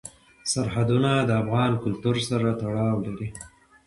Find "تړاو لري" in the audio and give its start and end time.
2.61-3.29